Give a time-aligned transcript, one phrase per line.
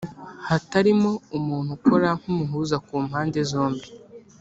[0.47, 3.87] Hatarimo umuntu ukora nk’umuhuza ku mpande zombi